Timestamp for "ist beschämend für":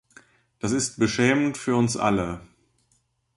0.71-1.75